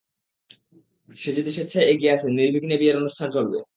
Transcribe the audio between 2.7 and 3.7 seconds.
বিয়ের অনুষ্ঠান চলবে।